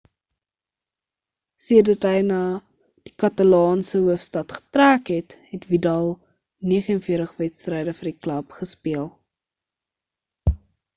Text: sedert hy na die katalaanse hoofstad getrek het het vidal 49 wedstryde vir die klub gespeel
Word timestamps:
sedert 1.65 2.07
hy 2.11 2.21
na 2.29 2.39
die 3.09 3.13
katalaanse 3.25 4.01
hoofstad 4.07 4.57
getrek 4.61 5.13
het 5.17 5.37
het 5.53 5.69
vidal 5.75 6.11
49 6.75 7.37
wedstryde 7.45 7.97
vir 8.01 8.11
die 8.13 8.19
klub 8.27 8.61
gespeel 8.63 9.11